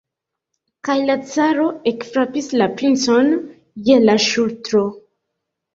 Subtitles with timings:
[0.87, 3.31] Kaj la caro ekfrapis la princon
[3.91, 4.89] je la ŝultro.